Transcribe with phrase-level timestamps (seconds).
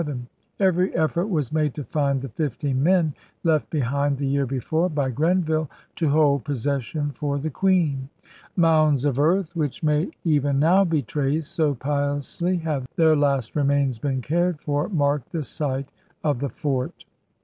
[0.59, 3.13] Every effort was made to find the fifteen men
[3.43, 8.09] left behind the year before by Grenville to hold possession for the Queen.
[8.55, 13.99] Mounds of earth, which may even now be traced, so piously have their last remains
[13.99, 15.89] been cared for, marked the site
[16.23, 17.05] of the fort.